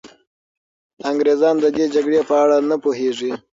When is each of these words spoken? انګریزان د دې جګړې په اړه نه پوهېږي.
انګریزان 1.09 1.55
د 1.59 1.65
دې 1.77 1.85
جګړې 1.93 2.21
په 2.29 2.33
اړه 2.43 2.57
نه 2.69 2.75
پوهېږي. 2.83 3.31